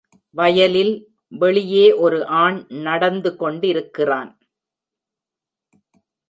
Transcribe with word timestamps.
வயலில் 0.35 0.93
வெளியே 1.27 1.93
ஒரு 1.93 2.25
ஆண் 2.25 2.65
நடந்து 2.69 3.35
கொண்டிருக்கிறான். 3.35 4.31